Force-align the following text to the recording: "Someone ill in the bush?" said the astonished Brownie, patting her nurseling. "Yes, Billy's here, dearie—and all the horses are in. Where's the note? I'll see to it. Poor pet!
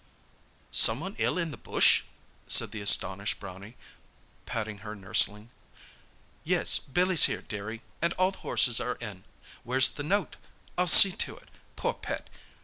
"Someone 0.71 1.15
ill 1.19 1.37
in 1.37 1.51
the 1.51 1.57
bush?" 1.57 2.01
said 2.47 2.71
the 2.71 2.81
astonished 2.81 3.39
Brownie, 3.39 3.75
patting 4.47 4.79
her 4.79 4.95
nurseling. 4.95 5.51
"Yes, 6.43 6.79
Billy's 6.79 7.25
here, 7.25 7.43
dearie—and 7.43 8.11
all 8.13 8.31
the 8.31 8.39
horses 8.39 8.79
are 8.81 8.95
in. 8.95 9.25
Where's 9.63 9.89
the 9.91 10.01
note? 10.01 10.37
I'll 10.75 10.87
see 10.87 11.11
to 11.11 11.37
it. 11.37 11.49
Poor 11.75 11.93
pet! 11.93 12.31